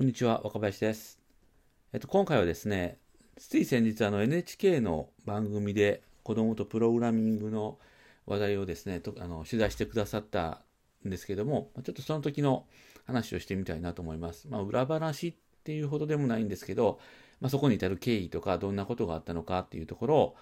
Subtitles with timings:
[0.00, 1.20] こんにちは、若林です。
[1.92, 2.96] えっと、今回はですね、
[3.36, 7.78] つい先日あの NHK の番組で子供とプログラミングの
[8.24, 10.62] 話題をですね、とあの取材してくださった
[11.06, 12.64] んですけども、ちょっとその時の
[13.06, 14.48] 話をしてみたいなと思います。
[14.48, 15.34] まあ、裏話っ
[15.64, 16.98] ていうほどでもないんですけど、
[17.42, 20.36] まあ、そこに至る経緯とか、どんなことがあったのかっていうところを、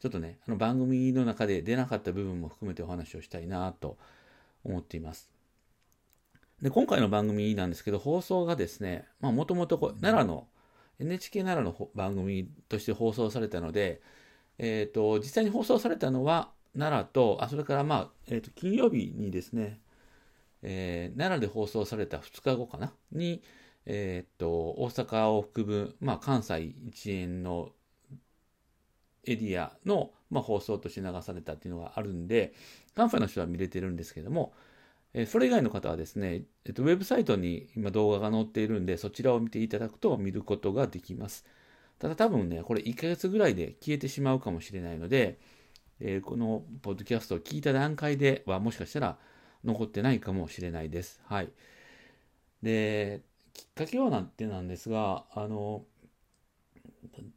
[0.00, 3.98] ちょっとね、あの番組の中で出なかった部分も含めてお話をしたいなと
[4.64, 5.35] 思っています。
[6.62, 10.48] で、今回の番組なんですけど、放送がですね、まあ、もともと奈良の、
[10.98, 14.00] NHK 奈良の番組として放送されたので、
[14.58, 19.80] えっ、ー、と、実際に放送されたのは奈良と、あ、それからまあ、えっ、ー、と、金曜日にですね、
[20.62, 23.42] えー、奈良で放送された2日後かな、に、
[23.84, 27.70] えっ、と、大阪を含む、まあ、関西一円の
[29.26, 32.54] エリアの、まあ、放送として流されたっていうのがあるんで、
[32.94, 34.54] 関西の人は見れてるんですけども、
[35.18, 41.46] えそれ以外の方はですね、えっと、ウェブサイトに今動画が載っているんで、そちらを見ていただくと見ることができます。
[41.98, 45.38] ただ多分ね、これ1ヶ月ぐらいで消えてしまうかもしれないので、
[46.00, 49.18] えー、このポッドキャストを聞いた段階ではもしかしたら
[49.64, 51.22] 残ってないかもしれないです。
[51.24, 51.48] はい。
[52.62, 53.22] で、
[53.54, 55.86] きっかけはなんてなんですが、あの、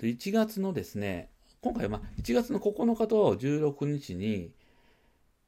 [0.01, 1.29] 1月のですね、
[1.61, 4.51] 今回は1月の9日と16日に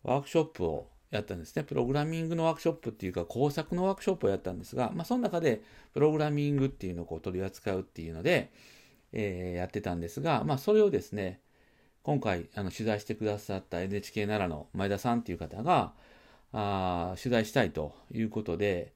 [0.04, 1.64] ワークショップをやったんですね。
[1.64, 5.62] プログラミングのワークショップっていうか工作のワークショップをやったんですが、まあその中で
[5.94, 8.52] プログラミングっていうのをこう取り扱うっていうので、
[9.12, 11.42] えー、やってたんですが、まあそれをですね、
[12.04, 15.94] 今回あの取材してくださった NHK 奈良の前田さんっていう方が、
[16.54, 18.94] あ取材したいということで、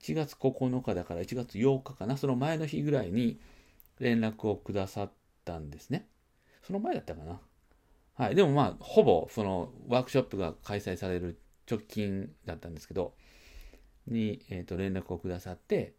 [0.00, 3.40] 1月9日だから1月8日かな、その前の日ぐらいに
[3.98, 5.10] 連絡をくださっ
[5.44, 6.06] たんですね。
[6.62, 7.40] その前だったかな。
[8.16, 8.34] はい。
[8.34, 11.38] でもまあ、ほぼそのワークショップが開催される
[11.70, 13.14] 直近だったんですけど、
[14.06, 15.94] に、えー、と連絡をくださって、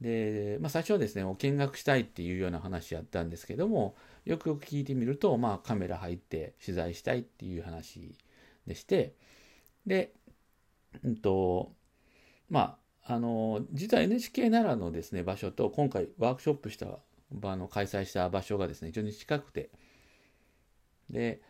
[0.00, 3.94] で、まあ、最初はですね、見学したいっていうような話やったんですけども、
[4.24, 8.16] よくよく聞いてみると、まあ、カメラ入って取材したいっていう話
[8.66, 9.14] でして、
[9.86, 10.14] で、
[11.04, 11.74] うんと、
[12.48, 19.70] まあ、あの、実は NHK 奈良のですね、場所と、今回ワークショップした場の開催した場所がですね、非常に近くて、
[21.10, 21.42] で、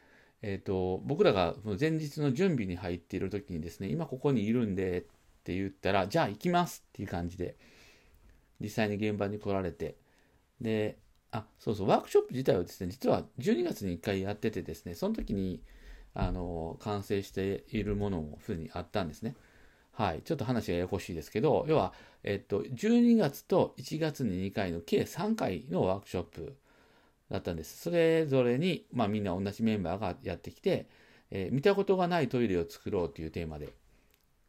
[0.43, 5.05] えっ、ー、と、僕らが前日の準備に入っている時にですね、今ここにいるんでっ
[5.45, 7.57] て言ったら、じゃあ行きますっていう感じで、
[8.61, 9.97] 実際に現場に来られて、
[10.61, 10.99] で、
[11.33, 15.63] あ、そうそう、ワークショップ自体はですね、実は12月に1回やっててですね、その時に、
[16.15, 19.37] あの、完成しているものもすでにあったんですね。
[19.93, 20.23] はい。
[20.23, 21.93] ちょっと話がややこしいですけど、要は、
[22.25, 26.57] えっと、12月と1月に2回の計3回のワークショップ
[27.31, 27.81] だったんです。
[27.81, 30.87] それぞれに、まあ、みんな同じメンバーがやってきて、
[31.31, 33.73] えー、見たことがないトイレを作ろうというテーマで、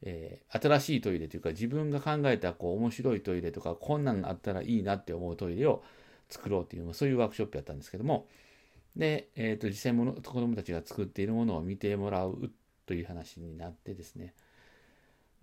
[0.02, 5.84] えー、新しいトイレというか自分が考えたこう面白いトイレとかこんなんあったらいいなって思うトイレを
[6.30, 8.28] 作ろうという、そういうワークショップやったんですけども、
[8.96, 12.52] で、えー、と実際もの子供たちが作っているものを見てもらう
[12.86, 14.34] という話になってですね、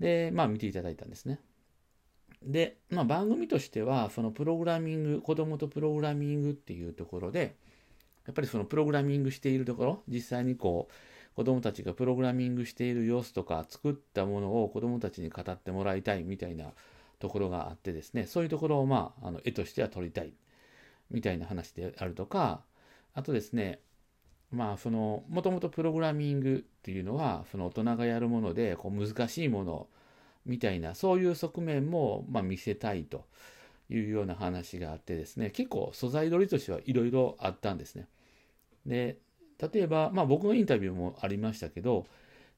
[0.00, 1.41] で、まあ見ていただいたんですね。
[2.43, 7.56] で、まあ、番組としては、そのプログラミング、子供とプログラミングっていうところで、
[8.26, 10.94] やっぱりそのプログラミングしているところ、実際にこう、
[11.34, 16.72] 子供たちがプログラミングしている様子とか、作ったものを子供たちに語ってもらいたいみたいな
[17.19, 20.32] ところがあってですね、そういうところをまあ、あの絵としては撮りたい
[21.10, 22.62] みたいな話であるとか、
[23.15, 23.81] あとですね、
[24.50, 29.88] まあ、その、もともとプログラミングっていうのは、その大人がやるもので、こう難しいもの
[30.47, 33.26] みたいな、そういう側面も、まあ、見せたいと
[33.91, 38.06] いうような話があってですね、結構素材取りとしてはいろいろあったんですね。
[38.87, 39.19] で、
[39.72, 42.06] 例えば、まあ僕のインタビューもありましたけど、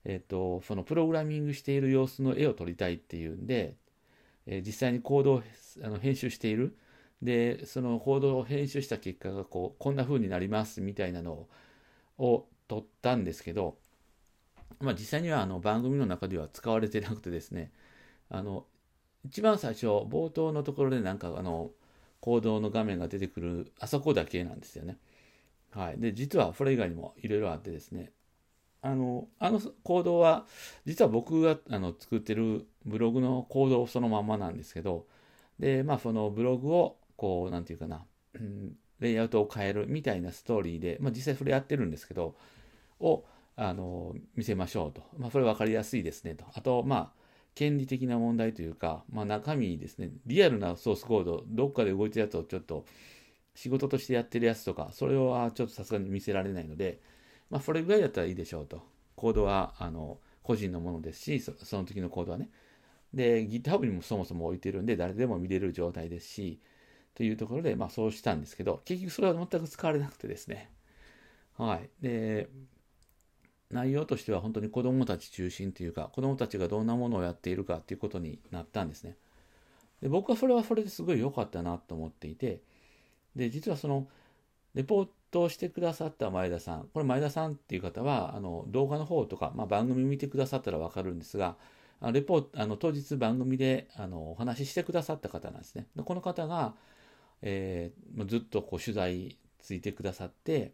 [0.04, 3.74] えっ、と、そのプログラミングしている様子の絵を撮りたいっていうんで、
[4.46, 5.42] えー、実際にコードを
[5.82, 6.76] あの編集している。
[7.22, 11.46] で、そのコードを編集した結果がこう、こんな風になりますみたいなの
[12.18, 13.76] を撮ったんですけど、
[14.78, 17.72] まあ、実際にはあの番組の中では使われてなくてですね、
[18.30, 18.66] あの、
[19.24, 21.72] 一番最初、冒頭のところでなんかあの、
[22.20, 24.98] 行動の画面が出てくる、あそこだけなんですよね。
[25.72, 26.00] はい。
[26.00, 28.12] で、実はそれ以外にもいろいろあってですね、
[28.82, 30.46] あの、あの行動は、
[30.86, 35.06] 実は僕があの作ってるブログの行動そのまんまなんですけど、
[35.58, 38.06] で、まあそのブログを、こう、なんていうかな、
[39.00, 42.36] レイアウトを変えるみたいなストーリーで、まあ実際それやってるんですけど、
[43.00, 43.24] を、
[43.62, 45.02] あの、見せましょうと。
[45.18, 46.46] まあ、それ分かりやすいですねと。
[46.54, 47.20] あと、まあ、
[47.54, 52.86] 権利的な問題というか、まあ、中身ですね、リアルなソースコード、どっかで動いてるやつをちょっと
[53.54, 57.00] 仕事としてやってるやつとか、それはちょっとさすがに見せられないので、
[57.50, 58.82] まあ、それぐらいだったらいいでしょうと。
[59.14, 62.48] コードは、あの、個人のものですし、その時のコードはね。
[63.12, 66.60] で、GitHub にもそもそも置いてるんで、誰でも見れる状態ですし、
[67.14, 70.70] というところで、まあそうしたんですけど、結局それは全く使われなくてですね。
[71.58, 71.90] はい。
[72.02, 72.48] で、
[73.70, 79.16] 内容としては本当に子供たち中心というか、子供たちがどんなものをやっているかっていうことになったんですね。
[80.02, 82.60] で僕はそれはそれですごい良かったなと思っていて、
[83.36, 84.08] で、実はその、
[84.74, 91.56] レポートをしてくださった前田さん、これ前田さんっていう方は、あの動画の方とか、まあ、番組見てくださったらわかるんですが、
[92.12, 95.86] レポ、あの当日番組であのお話ししてくださった方なんですね。
[95.94, 96.74] でこの方が、
[97.42, 100.72] えー、ずっとこう取材ついてくださって、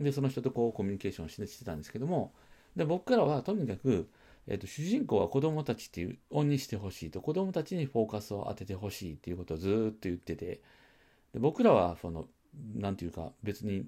[0.00, 2.32] で、その人とこうコミュニケーションしてしてたんですけども、
[2.76, 4.08] で僕からはとにかく、
[4.46, 10.60] えーと、主人公は子供たちっていうオンにしてほしいと、子供たちにフォーカスを当ててほしいっていうことをずっと言ってて、
[11.32, 12.26] で僕らはその、
[12.74, 13.86] なんていうか別に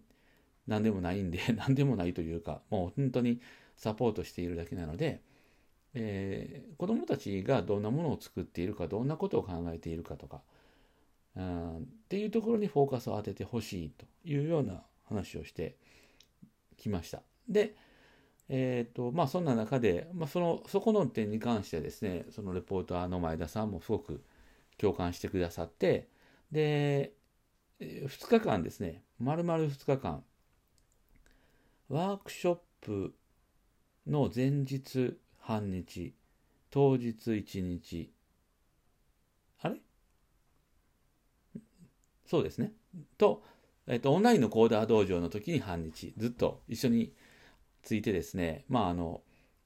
[0.66, 3.40] 何でもないんで、 何でもないというか、もう本当に
[3.76, 5.20] サポートしているだけなので、
[5.94, 10.42] えー、子供たちがどんなものを作っているか、どんなことを考えているかとか、
[11.36, 15.76] うん、っていうところにフォーカスを当ててほしいというような話をして
[16.82, 17.22] きました。
[17.48, 17.74] で、
[18.48, 24.22] えっ、ー、と、まあそんな中で、まあその、そこの点に関してですね、そのレポーターの前田さんもすごく
[24.78, 26.08] 共感してくださって、
[26.50, 27.14] で、
[27.80, 30.24] 2日間ですね、丸々2日間、
[31.88, 33.14] ワークショップ
[34.06, 36.14] の前日半日、
[36.70, 38.12] 当日1日、
[39.60, 39.80] あれ？
[42.26, 42.72] そうですね。
[43.18, 43.42] と、
[43.86, 47.12] えっと、オンラインのコーダー道場の時に半日、ずっと一緒に
[47.82, 49.22] ついてですね、まあ、あの、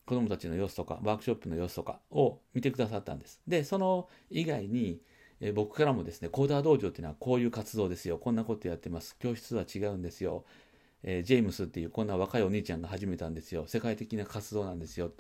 [0.07, 3.41] 子供たちの様子とか、ワークショップの様子とかを見てくださったんです。
[3.47, 5.01] で、その以外に、
[5.41, 8.17] え僕からもですね、コーダー道場っていうのはこういう活動ですよ。
[8.17, 9.17] こんなことやってます。
[9.19, 10.45] 教室は違うんですよ。
[11.03, 13.67] えー、ジェームスっていうこんな若いお兄ちゃんが始めたんですよ。
[13.67, 15.13] 世界的な活動なんですよ。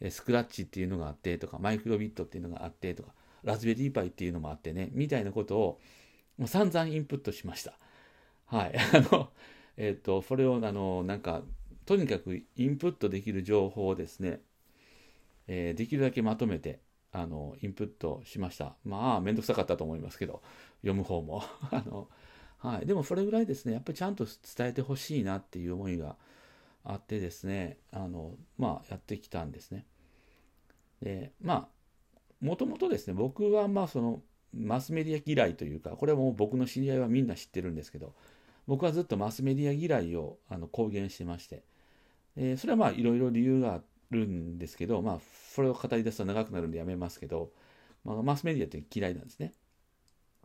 [0.00, 5.80] えー、スクラッチっていうのがあってとか、マイクロビットっていうのがあってとか、ラズベリーパイっていうのもあってね、みたいなことを
[6.36, 7.78] もう散々インプットしました。
[8.46, 8.74] はい。
[8.92, 9.30] あの、
[9.76, 11.42] えっ、ー、と、それを、あの、なんか、
[11.86, 14.40] とにかくインプットできる情報をですね、
[15.46, 16.80] えー、できるだけまとめて、
[17.12, 18.76] あの、インプットしました。
[18.84, 20.42] まあ、めんどくさかったと思いますけど、
[20.80, 21.42] 読む方も。
[21.70, 22.08] あの、
[22.58, 22.86] はい。
[22.86, 24.26] でも、それぐらいですね、やっぱりちゃんと
[24.56, 26.16] 伝えてほしいなっていう思いが
[26.82, 29.86] あってですね、あの、まあ、やってきたんですね。
[31.00, 31.68] で、まあ、
[32.40, 38.14] もともとですね、僕は、まあ、その、マスメディア嫌いというか、これはもう僕の知り合いはみんな知ってるんですけど、
[38.66, 41.62] 僕はずっとマスメディア嫌いをあの公言してまして、
[42.36, 43.80] えー、それはまあいろいろ理由があ
[44.10, 45.18] るんですけど、まあ、
[45.54, 47.50] それを語り出すと長くなるんでやめますけど、
[48.04, 49.52] まあ、マスメディアって嫌いなんですね。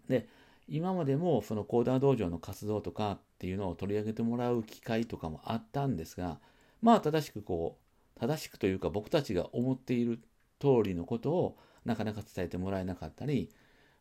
[0.08, 0.28] で、
[0.68, 6.40] 今までもそのコーダー道場の活動とかっていうのを取り上げてもらう機会とかもあったんですが、
[6.82, 7.78] まあ正しくこ
[8.18, 10.20] う、正しくというか僕たちが思っている
[10.60, 13.50] 通りのことをなかなか伝えてもらえなかったり、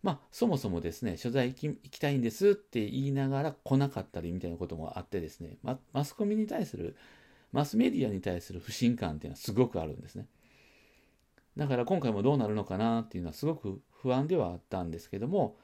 [0.03, 6.97] まあ、そもそもですね、取材行きたいんですって言いながら来なかったりみたいなこともあってですね、ま、マスコミに対する、
[7.53, 10.27] マスメディアに対する不信感っていうのはすごくあるんですね。
[11.57, 15.57] だから今回もどうなるのかなっていうのはすごく不安ではあったんですけども、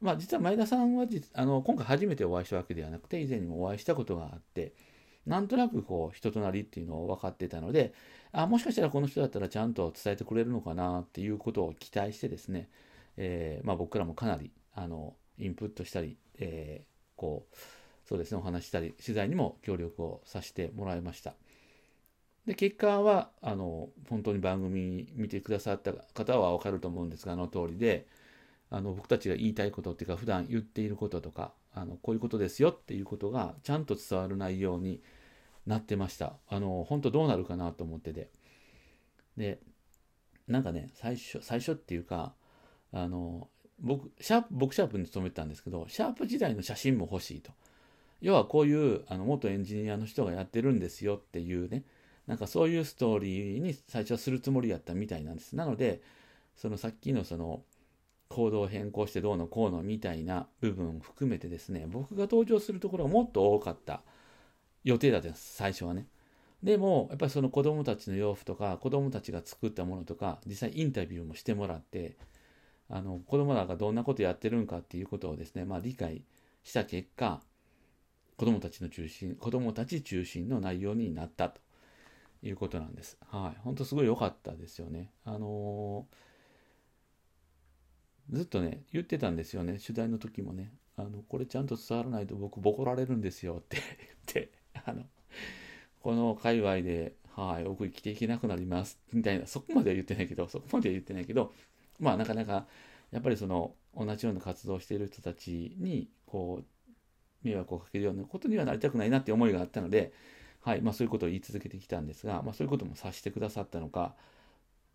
[0.00, 4.72] まあ実は前田さんはあの今回初めてお会いしたわけではなくて以前にもお会いしたことがあって
[5.26, 7.92] なんとなくこう人となりっていうのを分かってたので
[8.32, 12.68] あもしかしたらこの人だったらちゃんと伝えてくれるのかなっていうことを期待してですね
[13.16, 17.56] えー、まあ、僕らもかなりあのインプットしたり、えー、こう
[18.08, 21.34] そうですねお話したり取材にも協力をさせてもらいました。
[22.46, 28.06] で結果はあの本当に番組見てくださった方は分かると思うんですがあの通りで
[28.70, 35.02] あの僕たちが言いたいことっていうか普段言っていることとかあのこういうことですよっていうことがちゃんと伝わる内容に
[35.66, 36.34] なってました。
[36.48, 38.30] あの本当どうなるかなと思ってて。
[39.36, 39.60] で
[40.48, 42.34] なんかね最初最初っていうか
[42.92, 43.48] あの
[43.80, 47.52] 僕シャープ僕シャープに勤めてたんですけどシャープ時代の写真も欲しいと。
[48.20, 51.84] 要はこういうあの元エンジニアの人がやってるんですよっていうね。
[52.26, 55.56] なんかそういうストーリーに最初はするつもりやったみたいなんです。
[55.56, 56.02] なので
[56.54, 57.62] そのさっきのその
[58.28, 64.02] 行動を変更してどうのこうのみたいな部分を含めてですね僕が登場するところがもっと多かった
[64.84, 66.06] 予定だったんです最初はね。
[66.62, 72.16] でもやっぱりその子供たちの洋服とか子供たちが作ったものとか実際インタビューもしてもらって
[72.90, 76.22] あの子供らがどんなことやってるんかっていうことをですね、まあ、理解
[76.64, 77.40] した結果
[78.36, 81.60] 子供たちの中心子供たち中心の内容になったと
[82.42, 83.18] いうことなんです。
[83.30, 85.10] はい、本当すごい良かったですよね。
[85.24, 93.76] あのー、ずっとね言ってたんですよね取材の時もねあのこれちゃんと伝わらないと僕ボコられるんですよって
[94.34, 94.52] 言って
[94.86, 95.04] あの
[96.00, 101.52] この界隈ではい、僕生きていけなくなりますみたいなそこまでは言ってないけどそこまでは言ってないけど
[102.00, 102.66] まあなかなか
[103.12, 110.12] やっぱりその同じような活動をしている人たちにこう迷惑をかけるようなことにはなりたくないなって思いがあったので、
[110.60, 114.14] はいまあ、そういうことを言い続けてきたんですが、まあ、そういうことも察してくださったのか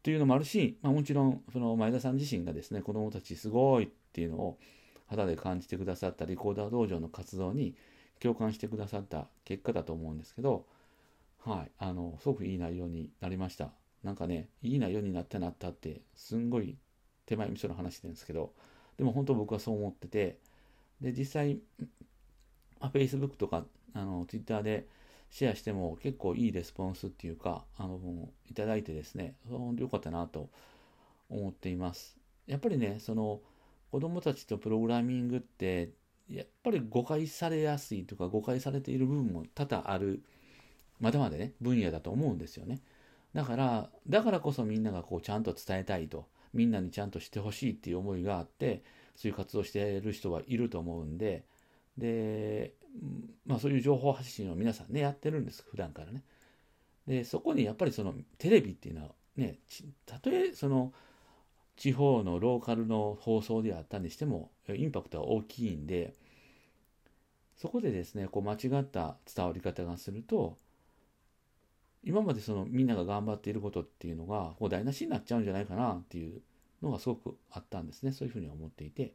[0.04, 4.58] というのもあるし、まあ、もちろんその前田さん自身がですね子どもたちすごいっていうのを
[5.08, 7.76] 肌で感じてくださったリコーダー道場の活動に
[8.20, 10.66] 共感してくださった結果だと思うんですけど、
[11.44, 13.72] はい、あのすごくいい内容になりました。
[14.04, 16.78] なんかね、いい内容になったなったって、すんごい
[17.26, 18.54] 手前味噌の話してるんですけど、
[18.98, 20.38] でも本当僕はそう思ってて、
[21.02, 21.60] で、実際、
[22.80, 24.88] まあ、Facebook とかあの Twitter で
[25.30, 30.50] シェアしても結構いいレスポンスっていうか、あの、いただいてですね、本当良かったなと
[31.30, 32.18] 思っています。
[32.48, 33.42] やっぱりね、その、
[33.92, 35.90] 子供たちとプログラミングって、
[36.30, 40.24] やっぱり誤解されやすいとか誤解されている部分も多々ある、
[41.00, 42.80] まだまだね、分野だと思うんですよね。
[43.34, 48.82] だから、だからこそみんながこうちゃんと伝えたいと、みんなにちゃんとしてほしいっていう思いがあって、
[49.16, 51.44] そういう活動している人はいると思うんで、
[51.98, 52.74] で、
[53.46, 56.24] まあそういう情報発信を皆さんね、やってるんです、普段からね。
[57.06, 59.60] で、そこにやっぱりそのテレビっていうのはね、
[60.06, 60.94] たとえその
[61.76, 66.14] 地方のローカルの放送であったにしても、インパクトは大きいんで、
[67.58, 70.58] そこでですね、こう間違った伝わり方がすると、
[72.06, 76.42] 今までそのみんなが頑張っていることっていうのがこう台無しになっちゃうんじゃないかなっていう
[76.82, 78.12] のがすごくあったんですね。
[78.12, 79.14] そういうふうに思っていて。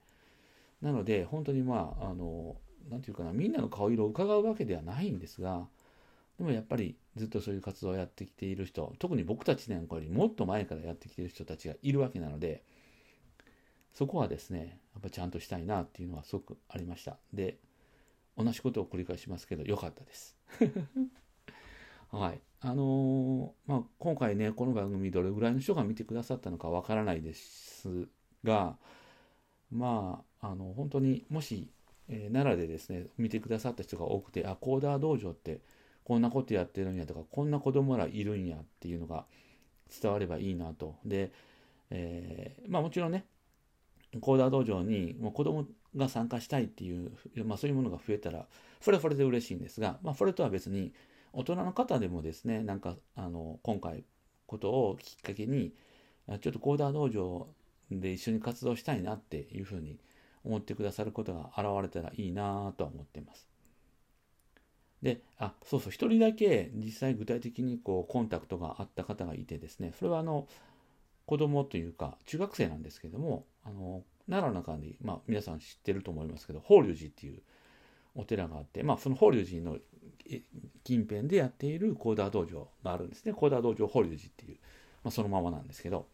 [0.83, 2.57] なので、本当にまあ、あの、
[2.89, 5.69] なんていうかな、みんなの顔色を伺うわけではないんですが、
[6.39, 12.65] でもやっぱりずっとそういう活動をやってきている人、特に僕たちなんかよりもっと前からやってきている人たちがいるわけなので、
[13.93, 17.19] そこはですね、やっぱちゃんとしたいなっていうのはすごくありました。
[17.35, 17.59] で、
[18.39, 20.37] 同じことを繰り返しますけど、良かったです。
[22.13, 22.41] はい。
[22.61, 28.09] あのー、まあ、今回ね、この番組どれぐらいの人が見てくださったのかわからないです
[28.45, 28.77] が、
[29.71, 31.71] まあ、あの、本当にもし
[32.11, 35.61] えー、奈良でですね、見てくださった人が多くて、あ、コーダー道場って
[36.05, 39.25] こんなことやってるんやとか、こんな子供らいるんやっていうのが
[40.03, 40.97] 伝わればいいなと。
[41.05, 41.31] で、
[41.91, 43.25] えー、まあもちろんね、
[44.21, 47.13] コーダー道場にもう子供が参加したいっていう、
[47.45, 48.47] まあそういうものが増えたら、
[48.81, 50.93] それはそれで嬉しいんですが、まあそれとは別に、
[51.33, 54.05] 大人の方でもですね、なんか、あの、今回、
[54.47, 55.73] ことをきっかけに、
[56.41, 57.49] ちょっとコーダー道場
[57.91, 59.99] で一緒に活動したいなっていうふうに
[60.45, 63.49] 思ってくださることが現れたらいいなとは思ってます。
[65.03, 70.47] で、あ、そうそう、一人だけ実際具体的にこうコンタクトがあった方がいてですね、それはあの、
[71.27, 77.43] 子供というか中学生なんですけども、あの、奈良の中に、まあ皆さん知ってると思いますけど、法隆寺っていう
[78.15, 79.79] お寺があって、まあその法隆寺の
[80.85, 83.33] 近辺でやっているコーダー道場があるんですね。
[83.33, 84.59] コーダー道場法隆寺っていう、
[85.03, 86.09] まあそのままなんですけど、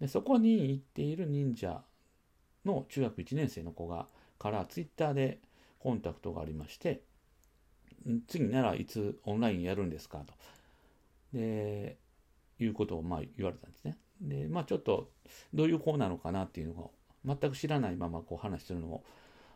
[0.00, 1.82] でそこに行っている忍者
[2.64, 4.06] の中学1年生の子が
[4.38, 5.40] からツイッターで
[5.78, 7.02] コンタクトがありまして
[8.28, 10.18] 次ならいつオンラインやるんですか？
[10.18, 10.34] と。
[11.32, 11.96] で
[12.60, 13.96] いうことをまあ言われたんですね。
[14.20, 15.10] でまあちょっと
[15.54, 16.92] どういう子なのかなっていうのを
[17.24, 19.04] 全く知らないままこう話するのも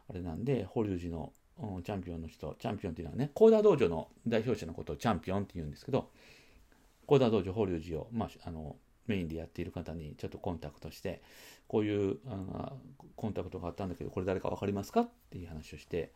[0.09, 1.33] あれなんで法隆寺の
[1.85, 6.11] チャンピオンの人チャンピオンっていうのはねコーダ道場の代表者のことをチャンピオンって言うんですけど
[7.07, 11.23] コーダ道場法隆寺を、まあ、あのメインでやっている方にちょっとコンタクトして、
[11.69, 12.73] こういうあ
[13.17, 16.13] コンタクトがあったんだけど、これ誰か分かりますかっていう話をして、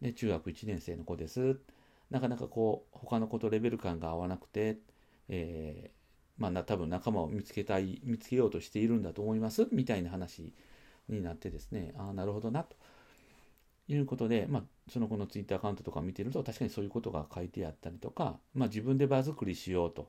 [0.00, 1.58] で、中学1年生の子です。
[2.10, 4.78] なかなかこう、他の子とレベル感が合わなくて、
[5.28, 10.54] えー、まあ、多分仲間を見つけたい、見つけようとしているんだと思います、みたいな話
[11.08, 12.76] になってですね、ああ、なるほどな、と
[13.88, 20.08] いうことで、まあ、その子のツイッターアカウントとか見てると、確かにそういうことが書いてあったりとか、まあ、自分で場作りしようと。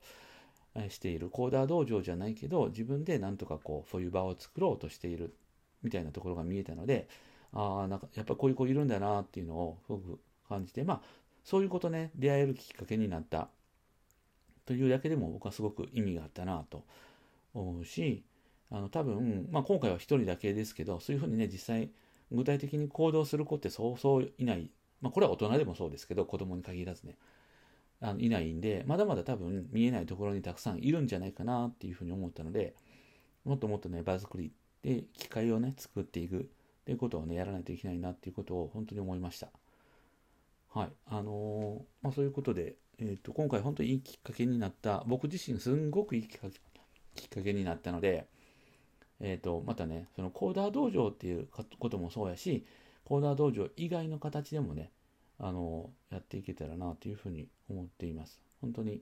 [0.89, 5.35] しているコーダー道場じゃないけど自分でなんとかこうそういう場を作ろうとしている
[5.81, 7.07] みたいなところが見えたので
[7.53, 11.01] ああなんかやっぱこういう子いるんだなっていうのをすごく感じてまあ
[11.43, 13.49] そういうことね出会えるきっかけになった
[14.65, 16.83] というだけでも僕はすごく意味があったなと
[17.53, 18.23] 思うし
[18.71, 21.89] あの多分、まあ、今回は1人だけですけどそういうふうにね実際
[22.31, 24.71] 具体的に行動する子ってそうそういない、
[25.01, 27.17] まあ、これは大人でもそうですけど子供に限らずね
[28.01, 32.73] あのいないんで、まだまだ多分見えないところにたくさんいるんじゃないかなっていうふうに思ったので、
[33.43, 36.43] もっともっとね、場作りで機械をね、作っていくっ
[36.85, 39.49] ていうことをね、やらないといけないなっていうことを本当に思いました。
[40.73, 40.89] はい。
[41.07, 48.27] あのー、まあそういうことで、えっ、ー、と、今回本当にいいきっかけになった、僕自身すんごくいいきっかけになったので、
[49.21, 51.47] えっ、ー、と、またね、そのコーダー道場っていう
[51.79, 52.65] こともそうやし、
[53.03, 54.91] コーダー道場以外の形でもね、
[55.39, 58.41] あのやっていけたらなというふうに思っています。
[58.61, 59.01] 本当に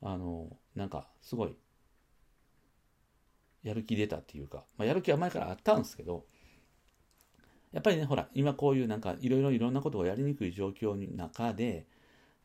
[0.00, 1.56] あのなんかすごい
[3.62, 6.24] やる気出たっていうか、まあ、やる気は前からあったんですけど、
[7.72, 11.86] やっぱりね、ほら、今こういうなんかいろいろいろんなことをやりにくい状況の中で、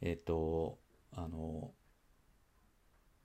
[0.02, 0.78] えっ、と、
[1.12, 1.72] あの、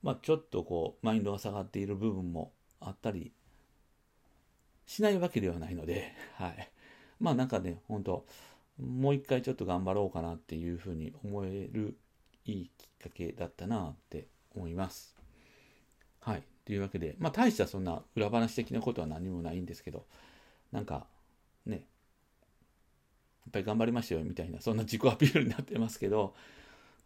[0.03, 3.33] まあ、ちょっとこう、マインドが下がっている部分もあったり
[4.93, 6.69] しないわけではないので、はい。
[7.19, 8.27] まあなんかね、本当
[8.79, 11.97] もう一回ちょっと頑張ろうかなっていうふうに思える
[12.45, 15.17] いいきっかけだったなって思います。
[16.21, 16.43] はい。
[16.67, 20.05] というわけで、まあ大したそんな裏話的なことは何もないんですけど、
[20.73, 21.07] なんか
[21.65, 21.81] ね、や
[23.49, 26.35] っぱり頑張りましたよみたいな、そんな自己アピールになってますけど、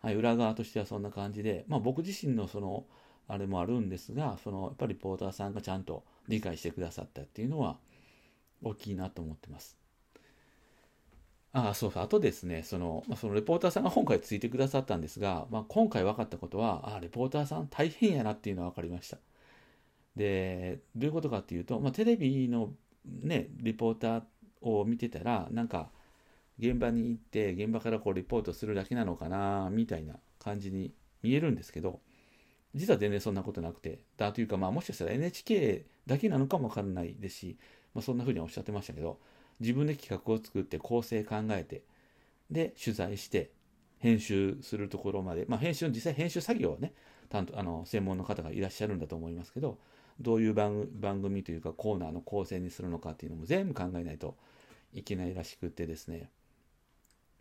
[0.02, 2.84] はい、裏側としてはそんな感じで、まあ僕自身のその、
[3.28, 7.78] あれもあるんですが、そのやっぱりリポーターさんがちゃんと理解してくださったっていうのは
[8.62, 9.76] 大きいなと思ってます。
[11.52, 12.02] ああ、そうそう。
[12.02, 19.16] あとですね、その、まあ、そのレポーターさんが今回ついてくださったんですが、まあ、今回分かったことは、ああ、レポーターさん大変やなっていうのは分かりました。
[20.16, 22.74] で、どういうことかっていうと、まあ、テレビの
[23.22, 24.22] ね、リポーター
[24.60, 25.90] を見てたら、なんか、
[26.58, 30.92] 現場に行って、現場からこうリポートするだけなのかな、みたいな感じに
[31.22, 32.00] 見えるんですけど、
[32.76, 37.56] 実は全然そんなことなくて、だというか、まあ、もしかしたら NHK だけなのかもわからないですし、
[37.94, 39.18] まあ、そんな風におっしゃってましたけど、
[39.60, 41.82] 自分で企画を作って構成考えて、
[42.50, 43.50] で、取材して、
[43.98, 46.92] 編集するところまで、まあ、編集の、実際編集作業はね、
[47.30, 49.78] 担当あの専門の方がいらっしゃるんだと思いますけど、
[50.20, 50.86] どういう番
[51.22, 54.36] 組というかコーナーの構成にするのかっていうのも全部考えないと
[54.92, 56.30] いけないらしくてですね、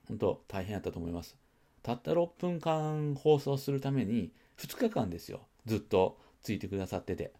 [0.07, 1.35] 本当大変やったと思います。
[1.83, 5.47] たった6分間放送するために2日間ですよ。
[5.65, 7.33] ずっとついてくださってて。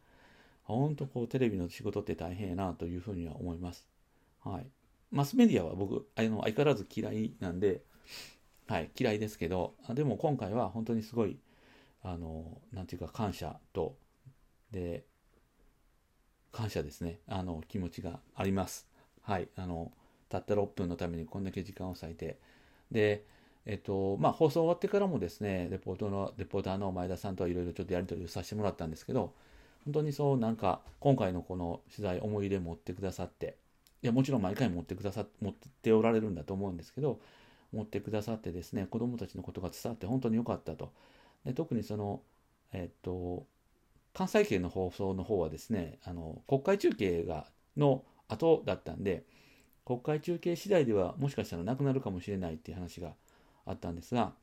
[0.63, 3.87] 本当こうテレビの仕事って大変やなというふうには思います。
[4.43, 4.67] はい。
[5.11, 7.83] マスメディアは僕、あの相変わらず嫌いなんで、
[8.67, 11.37] はい、嫌いですけど、でも今回は本当にすごい、
[12.01, 13.95] あの、なんていうか感謝と、
[14.71, 15.05] で、
[16.51, 17.19] 感謝ですね。
[17.27, 18.87] あの、気持ちがあります。
[19.21, 19.49] はい。
[19.55, 19.91] あの、
[20.29, 22.39] たった6分のためにこんだけ時間を割いて、
[22.91, 23.25] で、
[23.65, 29.33] えっと、まあ、放送終わってからもですね、レポートの、レポーターの前田さんとはいろいろちょっとやり取りをさせてもらったんですけど、
[29.85, 33.57] 本当にそうなんか、今回のこの取材思い入れ持ってくださって、
[34.03, 37.19] いや、もちろん毎回持ってくださ持っておられるんだと思うんですけど、
[37.73, 40.91] 持ってくださってですね、子供たちのことが伝わって本当に良かったと。
[41.43, 42.21] で特にその、
[42.71, 43.45] えっと、
[44.13, 47.47] 関西圏の放送の方はですね、あの、国会中継が、
[47.77, 49.23] の後だったんで、
[49.85, 53.13] 国会中継次第ではもしかしたらなくなるかもしれないっていう話が
[53.65, 54.33] あったんですが、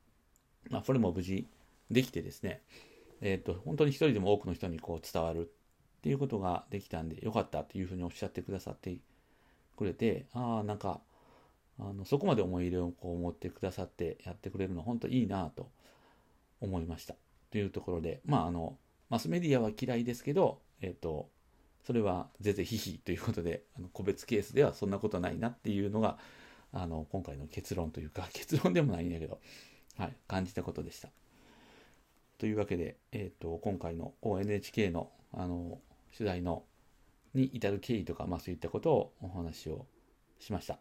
[0.69, 1.47] まあ、それも無事
[1.91, 2.61] できてですね、
[3.21, 5.43] えっ、と、本当に一人でも多くの人にこう伝わるっ
[6.01, 8.97] ていうことができたんで、よかったというふうにおっしゃってくださって
[9.77, 10.99] くれて、ああ、なんか、
[11.79, 15.71] あのそこまで思い入れをこう持ってくださってやってくれるのは本当いいなと
[16.61, 17.15] 思いました。
[17.49, 18.77] というところで、まあ、あの、
[19.09, 21.29] マスメディアは嫌いですけど、えっ、ー、と、
[21.85, 26.17] それはぜぜひひということで、あの個別ケースではそんなことないなっていうのが、
[26.73, 29.39] あの、今回の結論というか、 結論でもないんだけど、
[29.95, 31.09] はい、感じたことでした。
[32.39, 35.79] というわけで、えっ、と、今回の NHK の、あの、
[36.15, 36.65] 取材の、
[37.33, 39.87] に至る経緯とか、まあそういったことをお話を
[40.39, 40.79] しました。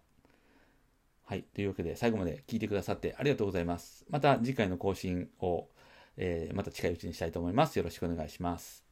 [1.24, 1.44] はい。
[1.54, 4.04] というわけで、最後まで聞いてくださってありがとうございます。
[4.10, 5.68] また次回の更新を、
[6.16, 7.76] えー、また近いうちにしたいと思います。
[7.78, 8.91] よろしくお願いします。